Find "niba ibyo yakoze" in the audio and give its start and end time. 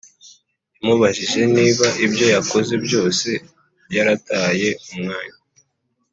1.55-2.73